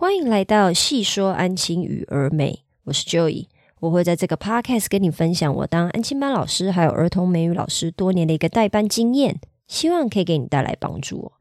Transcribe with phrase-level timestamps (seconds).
[0.00, 3.48] 欢迎来到细说安亲与儿美，我是 Joey，
[3.80, 11.32] 我会在这个 podcast 跟你分享我当安亲班老师还有儿童美语老师多年的一个代班经验，希望可以给你带来帮助。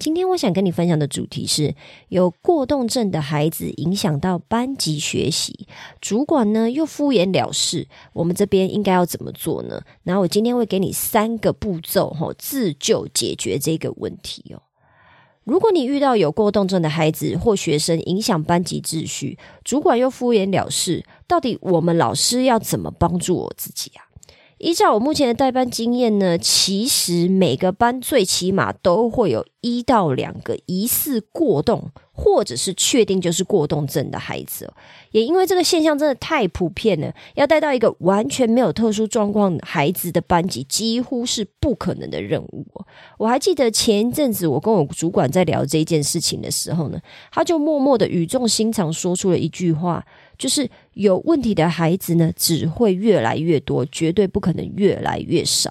[0.00, 1.76] 今天我想跟你分享的主题是
[2.08, 5.68] 有过动症的孩子影响到班级学习，
[6.00, 9.80] 主管呢又敷衍了事，我们这边应该要怎么做呢？
[10.02, 14.60] 然后我今天会给你三个步骤，吼，自救解决这个问题哦。
[15.44, 24.11] 如果你遇到有过动症的孩子或学生影响班级秩序，主管又敷衍了事，到底我们老师要怎么帮助我自己啊？
[24.62, 34.72] 依照我目前的代班经验呢，其实每个班最起码都会有一到两个疑似过动，或者是确定就是过动症的孩子。
[35.10, 42.64] 也因为这个现象真的太普遍了，要带到一个完全没有特殊状况孩子的班级，几乎是不可能的任务。
[43.18, 47.00] 我还记得前一阵子我跟我主管在聊这件事情的时候呢，
[47.32, 50.06] 他就默默的语重心长说出了一句话。
[50.42, 55.70] 就是有问题的孩子呢，只会越来越多，绝对不可能越来越少。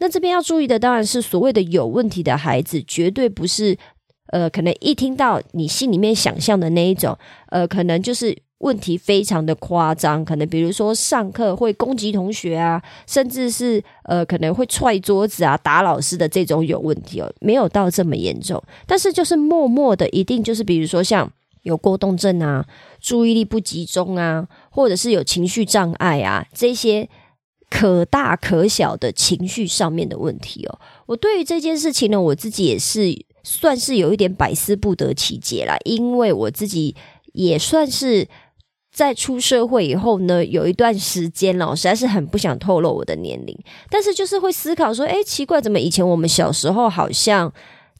[0.00, 3.74] 那这边要注意的当然是所谓的有问题的孩子，绝对不是
[4.26, 7.16] 呃，可能一听到你心里面想象的那一种，
[7.48, 21.32] 呃，可能就是问题非常的夸张，可能比如说上课会攻击同学啊，甚至是呃可能会踹桌子啊、打老师的这种有问题哦，没有到这么严重，但是就是默默的，一定就是比如说像。
[21.62, 22.66] 有过动症啊，
[23.00, 27.08] 注意力不集中啊，或者是有情绪障碍啊，这些
[27.70, 30.78] 可大可小的情绪上面的问题哦。
[31.06, 36.96] 我对于这件事情呢，我自己也是算是有一点百思不得其解啦，因为我自己
[37.32, 38.26] 也算是
[38.92, 43.56] 在出社会以后呢，有一段时间了，实在是很不想透露我的年龄，
[43.88, 47.52] 但是就是会思考说，哎，奇怪，怎么以前我们小时候好像。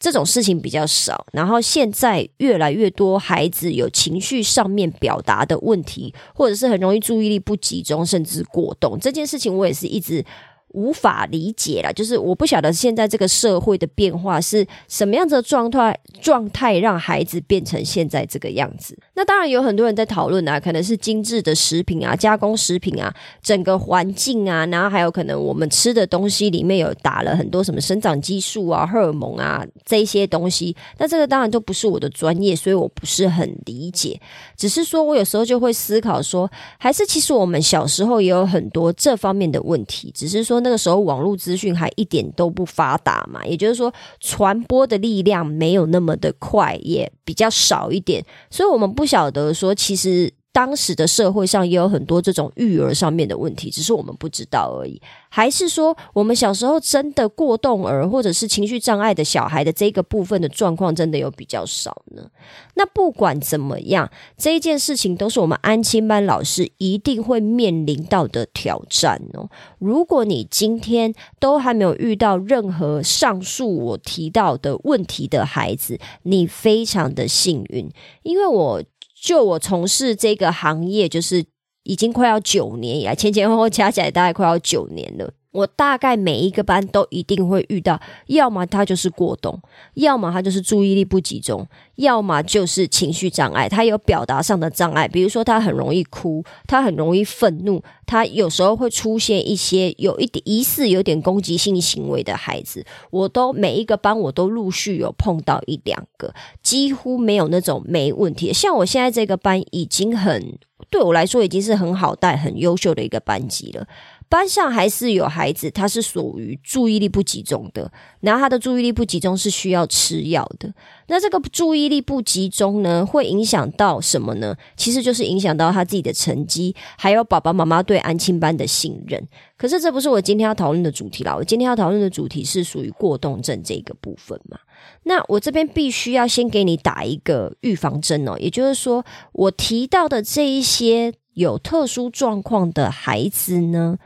[0.03, 8.99] 这种事情比较少，然后现在越来越多孩子有情绪上面表达的问题，或者是很容易注意力不集中，甚至过动。
[8.99, 10.25] 这件事情我也是一直。
[10.73, 18.99] 无法理解了，就是我不晓得现在这个社会的变化是什么样子的状态，状态让孩子变成现在这个样子。
[19.15, 30.75] 那当然有很多人在讨论啊，可能是精致的食品啊、加工食品啊、整个环境啊，然后还有可能我们吃的东西里面有打了很多什么生长激素啊、荷尔蒙啊这些东西。
[30.97, 34.19] 那这个当然都不是我的专业，所以我不是很理解。
[34.57, 40.62] 只是说我有时候就会思考说，还是其实我们小时候也有很多这方面的问题，只是说。
[40.63, 50.33] 那个时候网络资讯还一点都不发达嘛，也就是说传播的力量没有那么的快，也比较少一点，所以我们不晓得说其实。
[50.53, 55.01] 当时的社会上也有很多这种育儿上面的问题，只是我们不知道而已。
[55.31, 62.29] 还是说，我们小时候真的过动儿或者是情绪障碍的小孩的这个部分的状况，真的有比较少呢？
[62.75, 69.49] 那不管怎么样，这一件事情都是我们安亲班老师一定会面临到的挑战哦。
[69.79, 77.91] 如果你今天都还没有遇到任何上述我提到的问题的孩子，你非常的幸运，
[78.23, 78.83] 因为我。
[79.23, 81.45] 就我从事这个行业，就是
[81.85, 85.33] 已经快要九年以来，前前后后加起来大概快要九年了。
[85.53, 89.61] 我大概每一个班都一定会遇到，要么他就是过动，
[89.95, 108.53] 要么他就是注意力不集中，要么就是情绪障碍，他有表达上的障碍，比如说他很容易哭，他很容易愤怒，他有时候会出现一些有一点疑似有点攻击性行为的孩子，我都每一个班我都陆续有碰到一两个，几乎没有那种没问题。
[108.55, 110.59] 像我现在这个班已经很
[110.91, 113.87] 对我来说已经是很好带、很优秀的一个班级了。
[114.33, 120.73] 班上还是有孩子，他是属于注意力不集中的，然后他的注意力不集中是需要吃药的。
[121.09, 124.57] 那这个注意力不集中呢，会影响到什么呢？
[124.75, 129.23] 其实就是影响到他自己的成绩，还有爸爸妈妈对安亲班的信任。
[129.59, 134.59] 可是这不是我今天要讨论的主题啦，我今天要讨论的主题是属于过动症这个部分嘛。
[135.03, 143.99] 那我这边必须要先给你打一个预防针哦，也就是说，我提到的这一些有特殊状况的孩子呢。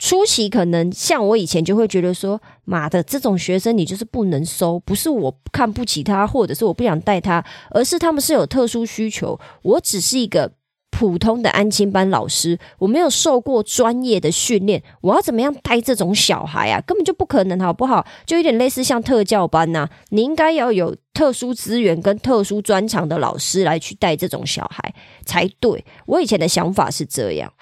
[0.00, 9.38] 初期可能像我以前就会觉得说，妈的，这种学生你就是不能收，不是我看不起他，或者是我不想带他，而是他们是有特殊需求。
[9.60, 10.52] 我只是一个
[10.90, 16.80] 普通的安亲班老师，我没有受过专业的训练，我要怎么样带这种小孩啊？
[16.86, 18.06] 根本就不可能，好不好？
[18.24, 24.94] 就有点类似像特教班呐，你应该要有特殊资源跟特殊专长的老师来去带这种小孩
[25.26, 25.84] 才对。
[26.06, 27.52] 我以前的想法是这样。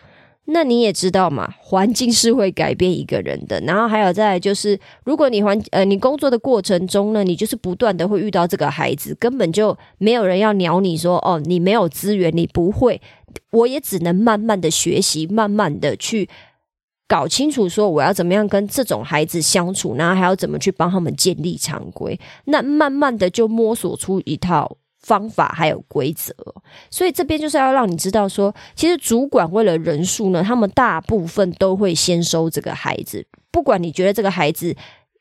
[0.51, 3.61] 那你也知道嘛，环境是会改变一个人的。
[3.61, 12.99] 然后还有再就是，如果你环呃你工作的过程中呢，你就是不断的会遇到这个孩子，根本就没有人要鸟你说哦，你没有资源，你不会，
[13.51, 16.27] 我也只能慢慢的学习，慢慢的去
[17.07, 24.79] 搞清楚说我要怎么样跟这种孩子相处，然后还要怎么去帮他们建立常规，那慢慢的就摸索出一套。
[25.01, 26.35] 方法还有规则，
[26.91, 34.75] 所以这边就是要让你知道说，其实主管为了人数呢，他们大部分都会先收这个孩子，不管你觉得这个孩子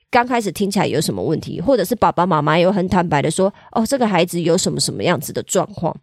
[0.09, 5.95] 刚开始听起来有什么问题，或者是爸爸妈妈有很坦白的说，哦，这个孩子有什么什么样子的状况，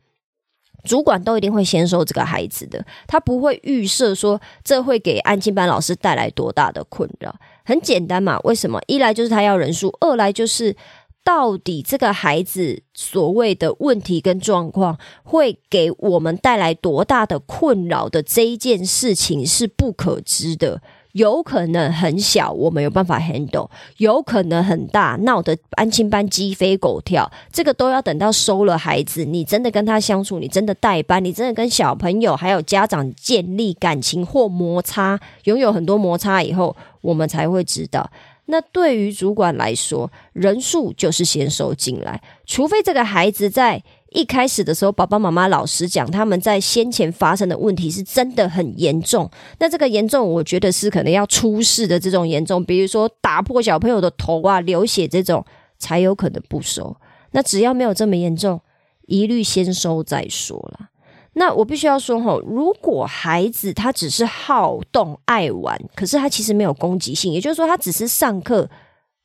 [0.85, 7.35] 主管都一定会先收这个孩子的，他不会预设说这会给安静班老师带来多大的困扰。
[7.65, 8.81] 很简单嘛，为什么？
[8.87, 10.77] 一来就是他要人数，二来就是。
[11.25, 20.83] 到底这个孩子所谓的问题跟状况会给我们带来多大的困扰的这一件事情是不可知的，
[21.13, 27.33] 有可能很小，我们有办法 handle；有可能很大，闹得安亲班鸡飞狗跳。
[27.51, 38.11] 这个都要等到收了孩子，你真的跟他相处，你真的带班，你真的跟小朋友还有家长建立感情或摩擦，拥有很多摩擦以后，我们才会知道。
[38.47, 49.31] 那对于主管来说，人数就是先收进来，除非这个孩子在一开始的时候，爸爸妈妈老实讲，他们在先前发生的问题是真的很严重。
[49.59, 55.45] 那这个严重，我觉得是可能要出事的这种严重，比如说打破小朋友的头啊、流血这种，
[55.79, 56.97] 才有可能不收。
[57.33, 58.61] 那只要没有这么严重，
[59.07, 60.91] 一律先收再说了。
[61.35, 68.69] 那我必须要说哈，如果孩子他只是好动爱玩，可是他其实没有攻击性，也就是说他只是上课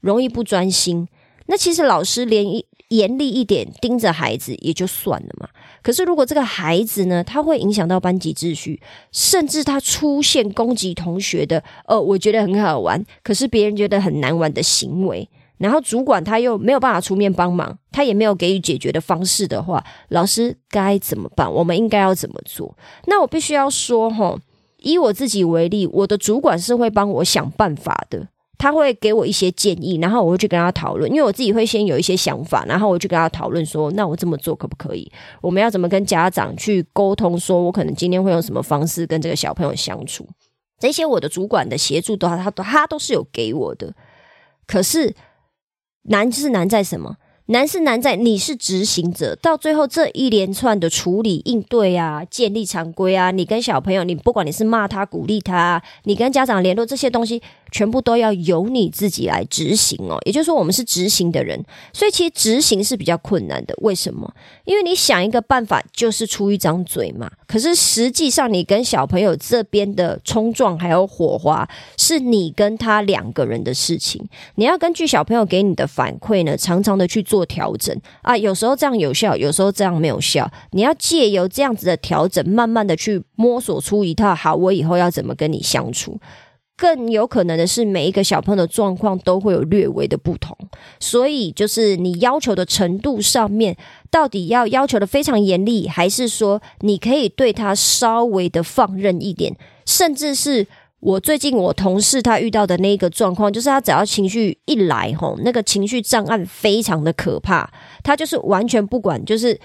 [0.02, 1.08] 容易不专心，
[1.46, 2.46] 那其实老师连
[2.90, 5.48] 严厉一点盯着孩子也就算了嘛。
[5.84, 8.82] 可是如果这个孩子呢，他会影响到班级秩序，
[9.12, 15.30] 甚至他出现攻击同学的，呃，我觉得很好玩，可是别人觉得很难玩的行为。
[15.60, 21.52] 然后主管他又没有办法出面帮忙，他也没有给予解决的方式的话，老师该怎么办？
[21.52, 22.76] 我们应该要怎么做？
[23.08, 24.40] 那我必须要说哈，
[24.78, 28.26] 以我自己为例，我的主管是会帮我想办法的，
[28.58, 35.12] 他会给我一些建议，然后我会去跟他讨论，因为我自己会先有一些想法，然后我去跟他讨论说，那我这么做可不可以？
[35.42, 37.38] 我们要怎么跟家长去沟通？
[37.38, 40.26] 说我可能今天会用什么方式跟这个小朋友相处？
[40.80, 43.94] 这些我的主管的协助都他都他都是有给我的，
[44.66, 45.14] 可是。
[46.04, 47.18] 难是难在什么？
[47.48, 57.42] 难是难在你是执行者，到最后这一连串的处理应对啊，建立常规啊，你跟小朋友，你不管你是骂他、鼓励他，你跟家长联络这些东西。
[57.72, 61.64] 全部都要由你自己来执行哦，也就是说，我们是执行的人，
[61.94, 63.74] 所以其实执行是比较困难的。
[63.82, 64.34] 为什么？
[64.66, 67.30] 因为你想一个办法，就是出一张嘴嘛。
[67.48, 71.68] 可是实际上，你跟小朋友这边的冲撞还有火花，
[71.98, 74.24] 是你跟他两个人的事情。
[74.56, 78.38] 你要根据小朋友给你的反馈呢，常常的去做调整啊。
[78.38, 80.50] 有时候这样有效，有时候这样没有效。
[80.72, 86.20] 你要借由这样子的调整，慢慢的去摸索出一套好，我以后要怎么跟你相处。
[86.80, 90.58] 更有可能的是，每一个小朋友的状况都会有略微的不同，
[90.98, 93.76] 所以就是你要求的程度上面，
[94.10, 99.54] 到底要要求的非常严厉，还是说你可以对他稍微的放任一点？
[99.86, 100.66] 甚至是
[101.02, 107.70] 我最近我同事他遇到的那个状况，就是他只要情绪一来，吼，那个情绪障碍非常的可怕，
[108.04, 109.60] 他就是完全不管，就是。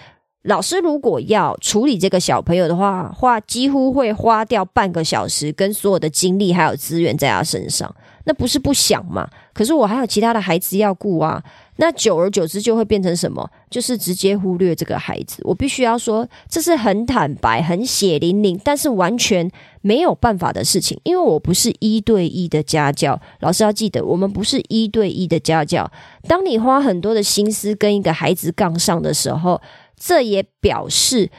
[0.45, 9.27] 老师如果要处理这个小朋友的话，花几乎会花掉半个小时跟所有的精力还有资源在他身上，那不是不想嘛？
[9.55, 11.43] 可是我还有其他的孩子要顾啊，
[11.77, 13.49] 那久而久之就会变成什么？
[13.71, 15.41] 就是直接忽略这个孩子。
[15.45, 21.01] 我必须要说，这是很坦白、很血淋淋，但是完全没有办法的事情。
[21.05, 25.91] 因为我不是一对一的家教，老师要记得，我们不是一对一的家教。
[26.29, 29.61] 当你花很多的心思跟一个孩子杠上的时候，
[30.07, 31.31] 这也表示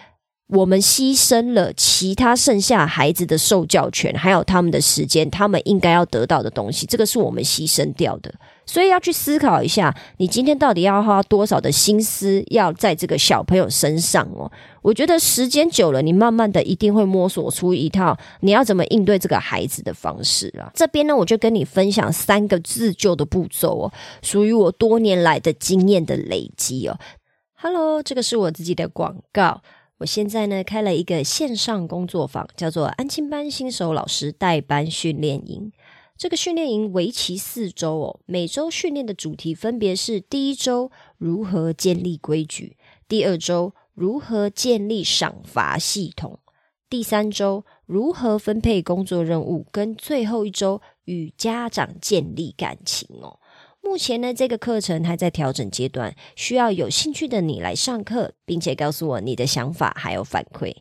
[0.48, 8.34] 我们牺牲了其他剩下孩子的受教权，还有他们的时间，他们应该要得到的东西，这个是我们牺牲掉的。
[8.68, 14.52] 所以要去思考一下，你今天到底要花多少的心思要在这个小朋友身上哦？
[14.82, 20.72] 我觉得时间久了，你慢慢的一定会摸索出一套你要怎么应对这个孩子的方式了。
[20.74, 23.94] 这边呢，我就跟你分享三个自救的步骤哦，
[24.24, 26.98] 属于我多年来的经验的累积哦。
[27.58, 29.62] Hello，这个是我自己的广告。
[30.00, 35.72] 我现在呢开了一个线上工作坊，叫做安亲班新手老师代班训练营。
[36.18, 42.76] 这个训练营为期四周哦，每周训练的主题分别是：第一周如何建立规矩，
[43.08, 46.40] 第二周如何建立赏罚系统，
[46.90, 53.40] 第三周如何分配工作任务，跟最后一周与家长建立感情哦。
[53.86, 60.76] 目前呢，这个课程还在调整阶段，需要有兴趣的你来上课，并且告诉我你的想法还有反馈。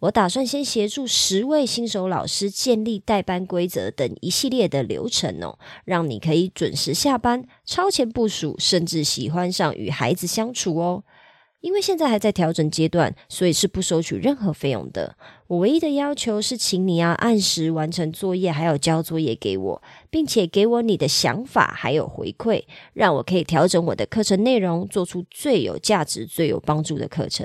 [0.00, 11.04] 我打算先协助十位新手老师建立代班规则等一系列的流程哦，让你可以准时下班、超前部署，甚至喜欢上与孩子相处哦。
[11.60, 15.16] 因为现在还在调整阶段，所以是不收取任何费用的。
[15.48, 22.62] 我唯一的要求是，请你要按时完成作业，还有交作业给我，并且给我你的想法还有回馈，
[22.92, 27.44] 让我可以调整我的课程内容，做出最有价值、最有帮助的课程。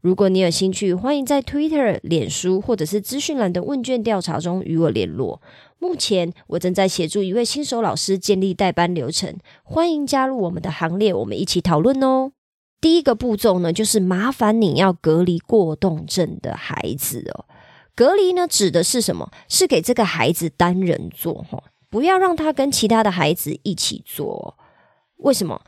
[0.00, 5.40] 如果你有兴趣，欢迎在 Twitter、脸书或者是资讯栏的问卷调查中与我联络。
[5.78, 12.32] 目前我正在协助一位新手老师建立代班流程，欢迎加入我们的行列，我们一起讨论哦。
[12.82, 17.46] 第一个步骤呢，就是麻烦你要隔离过动症的孩子哦。
[17.94, 19.30] 隔离呢，指的是什么？
[19.48, 24.56] 是给这个孩子单人做哈，不要让他跟其他的孩子一起做。
[25.18, 25.62] 为什么？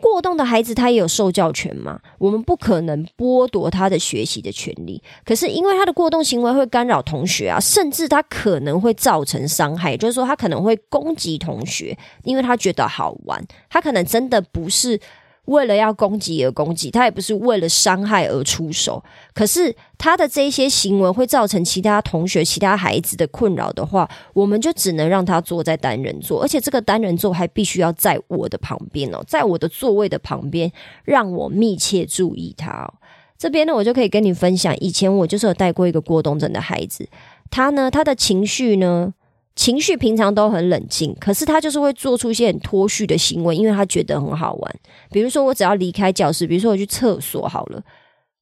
[0.00, 5.02] 过动的孩子他也有受教权嘛，我们不可能剥夺他的学习的权利。
[5.24, 15.00] 可是因为他的过动行为会干扰同学啊，甚至他可能会造成伤害，就是说他可能会攻击同学，因为他觉得好玩，他可能真的不是。
[15.48, 19.02] 为了要攻击而攻击，他也不是为了伤害而出手。
[19.34, 30.70] 可是他的这些行为会造成其他同学、其他孩子的困扰的话，我们就只能让他坐在单人座，而且这个单人座还必须要在我的旁边哦，在我的座位的旁边，
[31.04, 32.70] 让我密切注意他。
[32.70, 32.94] 哦。
[33.38, 37.08] 这边呢，我就可以跟你分享，以前我就是有带过一个过动症的孩子，
[37.50, 39.14] 他呢，他的情绪呢。
[39.58, 44.76] 情绪平常都很冷静，可是他就是会做出一些很脱序的行为，因为他觉得很好玩。
[45.10, 47.82] 比如说，我只要离开教室，比如说我去厕所好了，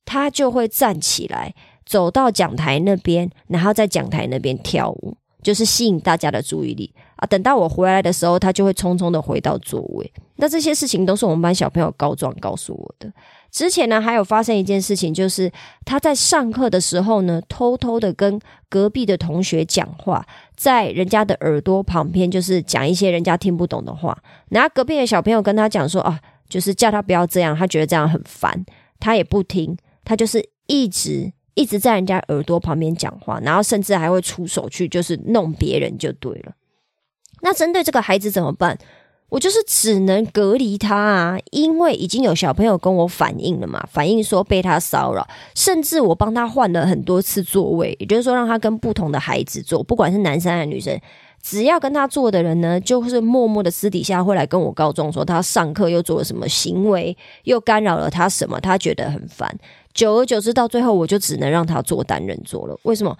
[0.04, 1.54] 他就会站起来
[1.86, 7.24] 走到讲台那边，然后在讲台那边跳舞，就是吸引大家的注意力啊。
[7.26, 10.12] 等到我回来的时候，他就会匆匆的回到座位。
[10.36, 13.10] 那这些事情都是我们班小朋友告状告诉我的。
[13.56, 15.50] 之前呢，还有发生一件事情，就是
[15.86, 24.14] 他在上课的时候呢，偷偷的跟隔壁的同学讲话，在人家的耳朵旁边，就是讲一些人家听不懂的话。
[24.50, 26.20] 然后隔壁的小朋友跟他讲说啊，
[26.50, 28.62] 就是叫他不要这样，他觉得这样很烦，
[29.00, 36.52] 他也不听，他就是一直一直在人家耳朵旁边讲话，然后甚至还会出手去，就是弄别人就对了。
[37.40, 38.76] 那针对这个孩子怎么办？
[39.28, 50.96] 我就是只能隔离他啊，因为已经有小朋友跟我反映了嘛，反映说被他骚扰，甚至我帮他换了很多次座位，也就是说让他跟不同的孩子坐，不管是男生还是女生，
[51.42, 59.52] 只要跟他坐的人呢，就是默默的私底下会来跟我告状，说他上课又做了什么行为，又干扰了他什么，他觉得很烦。
[59.92, 62.78] 久而久之，到最后我就只能让他坐单人座了。
[62.84, 63.16] 为什么？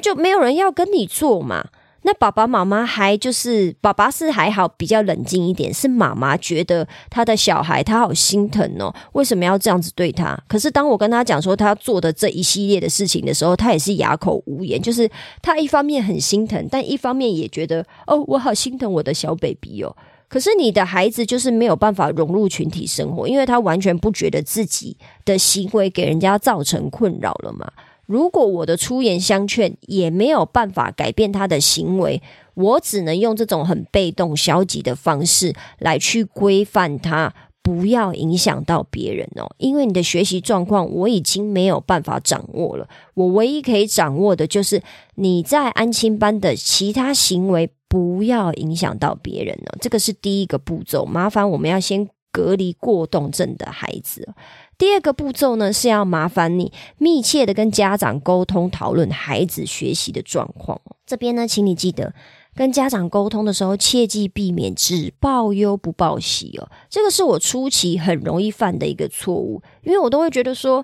[0.00, 1.66] 就没有人要跟你坐嘛？
[2.02, 10.38] 那爸爸妈妈还就是爸爸是还好比较冷静一点，是妈妈觉得他的小孩他好心疼哦，为什么要这样子对他？
[10.48, 14.80] 可是当我跟他讲说他做的这一系列的事情的时候，他也是哑口无言。
[14.80, 15.08] 就是
[15.42, 19.94] 他一方面很心疼，但一方面也觉得哦，我好心疼我的小 baby 哦。
[20.26, 27.70] 可是你的孩子就是没有办法融入群体生活，因为他完全不觉得自己的行为给人家造成困扰了嘛。
[28.10, 32.20] 如果我的出言相劝也没有办法改变他的行为，
[32.54, 39.48] 我只能用这种很被动、消极的方式来去规范他，不要影响到别人哦。
[39.58, 44.82] 因为你的学习状况我已经没有办法掌握了，我唯一可以掌握的就是
[45.14, 49.78] 你在安亲班的其他行为，不要影响到别人哦。
[49.80, 54.34] 这个是第一个步骤，麻烦我们要先隔离过动症的孩子。
[54.80, 60.80] 第二个步骤呢，是要麻烦你密切的跟家长沟通，讨论孩子学习的状况。
[61.04, 62.14] 这边呢，请你记得
[62.54, 66.70] 跟家长沟通的时候，切记避免只报忧不报喜哦。
[66.88, 70.82] 这个是我初期很容易犯的一个错误，因为我都会觉得说，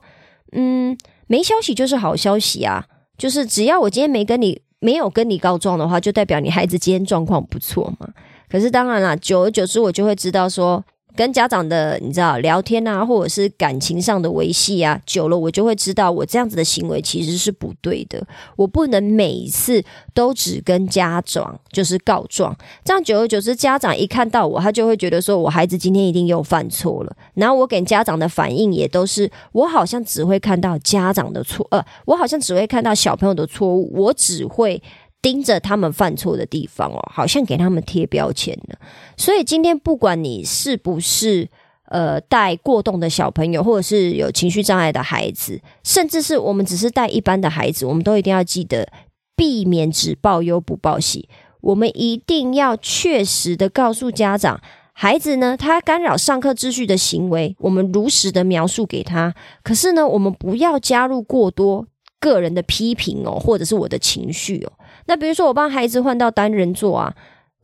[0.53, 0.95] 嗯，
[1.27, 2.85] 没消息就是好消息啊，
[3.17, 8.11] 就是只要我今天没跟你没有跟你告状的话，就代表你孩子今天状况不错嘛。
[8.51, 10.85] 可是当然啦，久而久之，我就会知道说。
[11.17, 18.23] 跟家长的你知道聊天啊，或者是感情上的维系啊，久了我就会知道我这样子的行为其实是不对的。
[18.57, 19.83] 我不能每一次
[20.13, 22.55] 都只跟家长就是告状，
[22.85, 27.17] 这样久而久之，家长一看到我，他就会觉得说我孩子今天一定又犯错了。
[27.35, 34.83] 然后我给家长的反应也都是，我好像只会看到家长的错，呃，我好像只会看到小朋友的错误，我只会。
[35.23, 38.79] 盯着他们犯错的地方哦，好像给他们贴标签了。
[39.17, 41.49] 所以今天不管你是不是
[41.89, 48.89] 呃带过动的小朋友，或者是有情绪障碍的孩子，甚至是我们只是带一般的孩子，我们都一定要记得
[49.35, 51.29] 避免只报忧不报喜。
[51.63, 54.61] 我们一定要确实的告诉家长，
[54.93, 59.35] 孩子呢，他干扰上课秩序的行为，我们如实的描述给他。
[59.65, 61.89] 可是呢，我们不要加入过多
[62.21, 64.73] 个人的批评哦，或者是我的情绪哦。
[65.07, 67.15] 那比如说，我帮孩子换到单人座啊，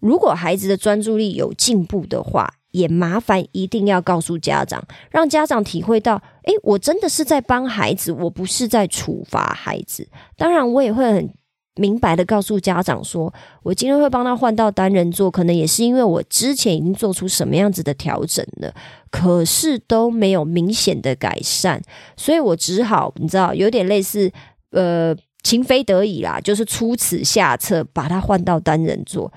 [0.00, 10.08] 如果孩子的专注力有进步的话，也麻烦一定要告诉家长，让家长体会到，诶，我真的是在帮孩子，我不是在处罚孩子。
[10.37, 11.32] 当然，我也会很。
[11.76, 13.32] 明白的告诉家长说，
[13.62, 18.70] 我今天会帮他换到单人座，可能也是因为我之前已经做出什么样子的调整了，
[19.11, 21.80] 可是都没有明显的改善，
[22.14, 24.30] 所以我只好你知道，有点类似
[24.72, 29.32] 呃，情非得已啦，就是出此下策把他换到单人座。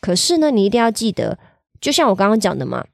[0.00, 1.38] 可是呢，你一定要记得，
[1.80, 2.84] 就像我刚刚讲的嘛，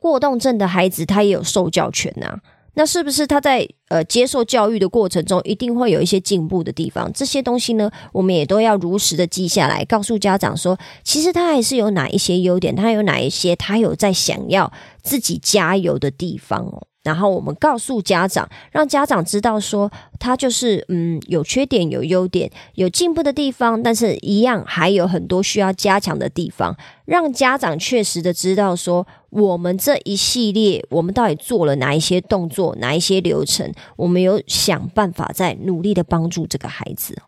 [0.00, 2.38] 过动症的孩子他也有受教权呐。
[2.74, 7.12] 那是不是他在呃接受教育的过程中，一定会有一些进步的地方？
[7.12, 16.86] 这些东西呢，我们也都要如实的记下来，告诉家长说，其实他还是有哪一些优点，他有哪一些他有在想要自己加油的地方哦。
[17.02, 19.90] 然后我们告诉家长，让家长知道说，
[20.20, 37.20] 他就是嗯有缺点有优点有进步的地方，但是一样还有很多需要加强的地方，让家长确实的知道说，我们这一系列我们到底做了哪一些动作，哪一些流程，我们有想办法在努力的帮助这个孩子。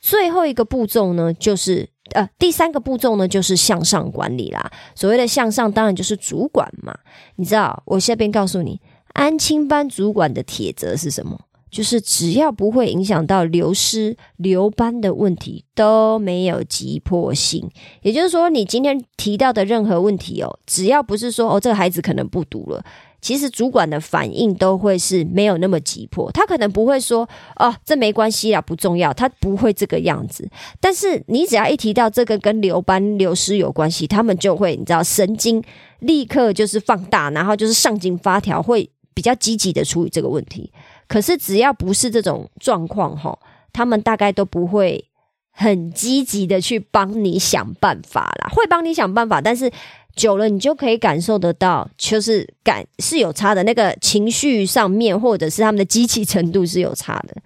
[0.00, 4.72] 最后一个步骤呢，就是呃第三个步骤呢，就是向上管理啦。
[4.96, 6.98] 所谓的向上，当然就是主管嘛。
[7.36, 8.80] 你知道，我下边告诉你。
[9.12, 11.38] 安亲班主管的铁则是什么？
[11.70, 17.70] 就是只要不会影响到流失留班的问题，都没有急迫性。
[18.02, 22.84] 也就是说，你今天提到的任何问题哦，只要不是说哦，这个孩子可能不读了，
[23.20, 26.28] 其实主管的反应都会是没有那么急迫。
[26.32, 30.50] 他可能不会说哦，这没关系啊，不重要，他不会这个样子。
[30.80, 35.62] 但是你只要一提到这个跟留班流失有关系，他们就会你知道神经
[36.00, 38.90] 立刻就是放大，然后就是上紧发条会。
[39.20, 40.72] 比较积极的处理这个问题，
[41.06, 43.38] 可是只要不是这种状况哈，
[43.70, 45.04] 他们大概都不会
[45.50, 48.48] 很积极的去帮你想办法啦。
[48.50, 49.70] 会帮你想办法，但是
[50.16, 57.36] 久了你就可以感受得到，就是感是有差的，那个情绪上面或者是他们的积极程度是有差的。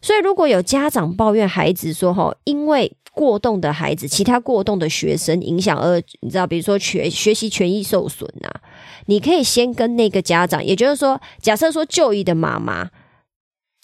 [0.00, 8.48] 所以如果有家长抱怨孩子说哈，因为过动的孩子，其他过动的学生影响而你知道，比如说学学习权益受损呐。
[9.06, 12.90] 你可以先跟那个家长，也就是说，假设说就医的妈妈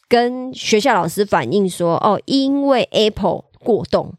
[0.09, 4.13] 跟学校老师反映说，哦，因为 Apple 过动，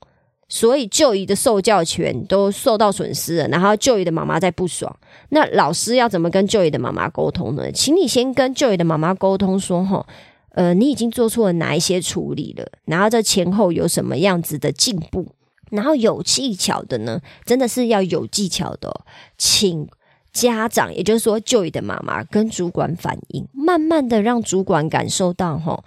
[0.49, 4.93] 所以就医的受教权都受到损失了，然后就医的妈妈在不爽，
[5.29, 7.71] 那老师要怎么跟就医的妈妈沟通呢？
[7.71, 10.05] 请你先跟就医的妈妈沟通说，哈，
[10.49, 15.27] 呃，你已经做出了哪一些处理了，然后这前后有什么样子的进步，
[15.69, 17.21] 然后有技巧的呢？
[17.45, 19.05] 真的是要有技巧的，
[19.37, 19.87] 请。
[20.35, 25.81] 家长，也就是说，舅爷的妈妈跟主管反映，慢慢的让主管感受到，哈，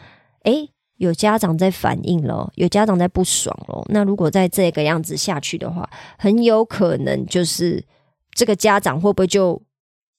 [0.44, 3.84] 诶，有家长在反映了，有家长在不爽了。
[3.90, 7.84] 那如果再这个样子下去的话，很有可能就是
[8.32, 9.60] 这个家长会不会就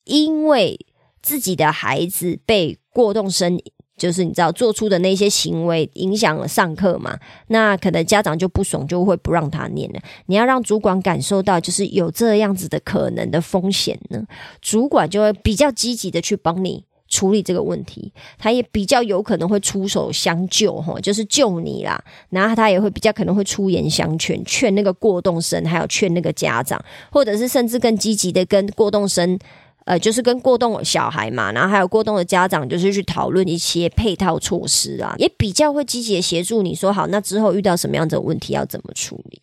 [0.03, 0.85] 因为
[1.23, 3.59] 自己的孩子被过动生。
[3.99, 7.19] 就是你知道做出的那些行为影响了上课嘛？
[7.47, 9.99] 那可能家长就不爽，就会不让他念了。
[10.25, 14.23] 你要让主管感受到，就是有这样子的可能的风险呢，
[14.61, 22.01] 主管就会比较积极的去帮你处理这个问题，他也比较有可能会出手相救哈，就是救你啦。
[22.29, 26.79] 然后他也会比较可能会出言相劝，劝那个过动生，还有劝那个家长，
[27.11, 29.37] 或者是甚至更积极的跟过动生。
[29.89, 39.41] 呃，就是跟过动小孩嘛，然后还有过动的家长，就是去讨论一些配套措施啊，也比较会积极的协助你说好，那之后遇到什么样的问题要怎么处理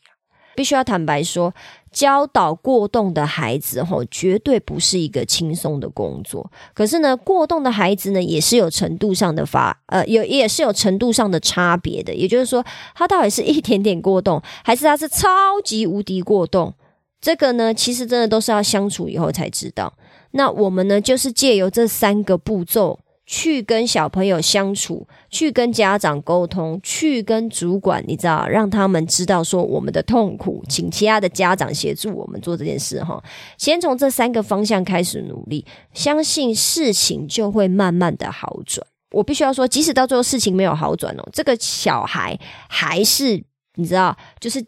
[0.55, 1.53] 必须要坦白说，
[1.91, 6.49] 教导过动的孩子吼，绝对不是一个轻松的工作。
[6.73, 12.15] 可是呢，过动的孩子呢，也是有程度上的发，呃，有也是有程度上的差别的。
[12.15, 15.29] 也就是说，他到底是一点点过动，还是他是超
[15.65, 16.73] 级无敌过动？
[17.21, 19.93] 这个呢，其实真的都是要相处以后才知道。
[20.37, 33.20] 那我们呢，就是借由这三个步骤去跟小朋友相处，去跟家长沟通，去跟主管，你知道，让他们知道说我们的痛苦，请其他的家长协助我们做这件事哈。
[33.57, 38.87] 先从这三个方向开始努力，相信事情就会慢慢的好转。
[39.11, 43.42] 我必须要说，即使到最后事情没有好转哦，这个小孩还是
[43.77, 44.64] 你知道，就是。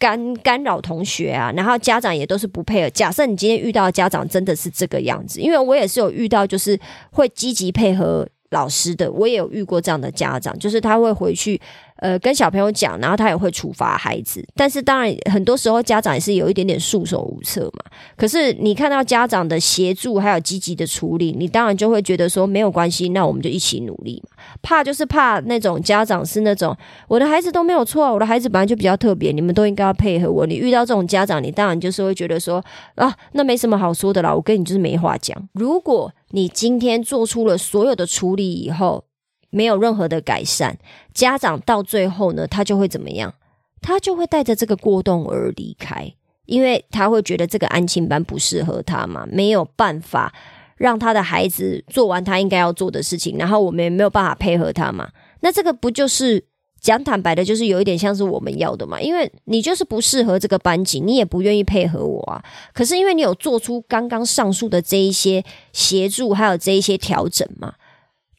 [0.00, 2.90] 干干扰同学啊，然后家长也都是不配合。
[2.90, 6.80] 假设你今天遇到家长真的是这个样子，因为我也是有遇到，就是
[7.12, 11.60] 会积极配合老师的，我也有遇过这样的家长，就是他会回去
[12.00, 14.44] 呃跟小朋友讲，然后他也会处罚孩子。
[14.54, 17.84] 但是当然，很多时候家长也是有一点点束手无策嘛。
[18.16, 24.36] 可是你看到家长的协助还有积极的处理，你当然就会觉得说没有关系，那我们就一起努力嘛。
[24.62, 30.46] 怕就是怕那种家长是那种我的孩子都没有错，我的孩子本来就比较特别，你们都应该要配合我。
[30.46, 35.36] 你遇到这种家长，你当然就是会觉得说啊，那没什么好说的啦，我跟你就是没话讲。
[35.52, 39.04] 如果你今天做出了所有的处理以后，
[39.50, 40.78] 没有任何的改善，
[41.12, 43.34] 家长到最后呢，他就会怎么样？
[43.82, 46.12] 他就会带着这个过动而离开，
[46.46, 50.32] 因为他会觉得这个安亲班不适合他嘛，没有办法
[50.76, 55.08] 让他的孩子做完他应该要做的事情，然后我们也没有办法配合他嘛。
[55.40, 56.44] 那这个不就是
[56.78, 59.00] 讲坦白的，就是有一点像是我们要的嘛？
[59.00, 62.44] 因为你就是不适合这个班级，你也不愿意配合我啊。
[62.74, 67.72] 可是因为你有做出刚刚上述的这一些协助，还有这一些调整嘛。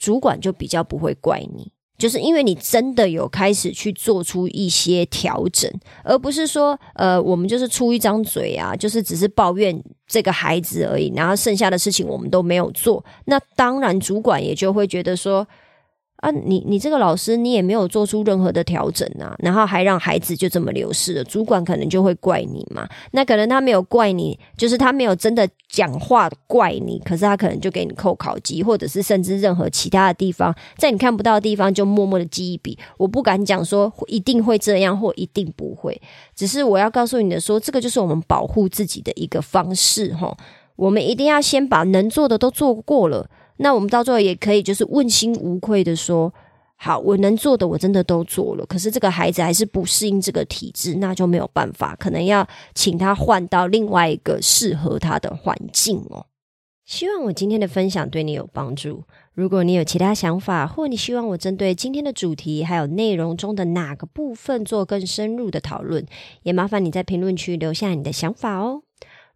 [0.02, 5.72] 主管就比较不会怪你，就是因为你真的有开始去做出一些调整，
[6.04, 15.48] 而不是说，呃，我们就是出一张嘴啊，就是只是抱怨这个孩子而已，然后剩下的事情我们都没有做，那当然主管也就会觉得说。
[16.22, 22.88] 啊，你你这个老师，你也没有做出任何的调整啊，然后还让孩子就这么流失了，主管可能就会怪你嘛。
[23.12, 32.78] 那可能他没有怪你，就是他没有真的讲话怪你，可是他可能就给你扣考绩，或者是甚至任何其他的地方，在你看不到的地方就默默的记一笔。
[32.98, 36.00] 我不敢讲说一定会这样或一定不会，
[36.36, 40.38] 只是我要告诉你的说，这个就是我们保护自己的一个方式哈。
[40.76, 43.28] 我们一定要先把能做的都做过了。
[43.62, 46.34] 那我们到最后也可以就是问心无愧的说，
[46.76, 48.66] 好，我能做的我真的都做了。
[48.66, 56.26] 可是这个孩子还是不适应这个体质，那就没有办法，可能要请他换到另外一个适合他的环境哦。
[56.84, 59.04] 希望我今天的分享对你有帮助。
[59.34, 66.06] 如果你有其他想法，或你希望我针对今天的主题还有内容中的哪个部分做更深入的讨论，
[66.44, 68.82] 也麻烦你在评论区留下你的想法哦。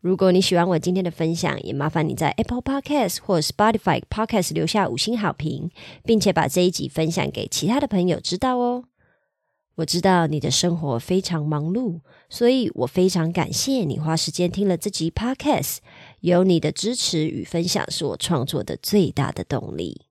[0.06, 5.72] 如果你喜欢我今天的分享，也麻烦你在 Apple Podcast 或 Spotify Podcast 留下五星好评，
[6.04, 8.84] 并且把这一集分享给其他的朋友知道哦。
[9.78, 15.78] 我知道你的生活非常忙碌，所以我非常感谢你花时间听了这集 Podcast。
[16.20, 20.05] 有你的支持与分享，是我创作的最大的动力。